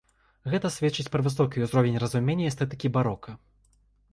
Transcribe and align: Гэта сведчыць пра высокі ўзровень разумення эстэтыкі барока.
Гэта 0.53 0.69
сведчыць 0.75 1.11
пра 1.15 1.21
высокі 1.27 1.61
ўзровень 1.65 1.99
разумення 2.05 2.49
эстэтыкі 2.53 2.87
барока. 2.97 3.37